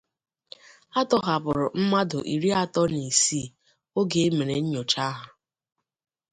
[0.99, 3.53] a tọhapụrụ mmadụ iri atọ na isii
[3.99, 5.27] oge e mere nnyocha ha